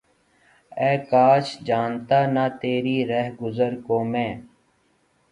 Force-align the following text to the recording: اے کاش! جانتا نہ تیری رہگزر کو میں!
اے 0.79 0.91
کاش! 1.09 1.45
جانتا 1.67 2.19
نہ 2.33 2.45
تیری 2.61 2.97
رہگزر 3.11 3.73
کو 3.87 3.97
میں! 4.11 4.31